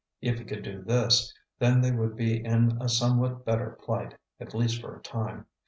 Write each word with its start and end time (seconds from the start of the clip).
If 0.19 0.39
he 0.39 0.45
could 0.45 0.63
do 0.63 0.81
this, 0.81 1.31
then 1.59 1.79
they 1.79 1.91
would 1.91 2.15
be 2.15 2.43
in 2.43 2.79
a 2.81 2.89
somewhat 2.89 3.45
better 3.45 3.77
plight, 3.83 4.15
at 4.39 4.55
least 4.55 4.81
for 4.81 4.95
a 4.97 5.03
time. 5.03 5.45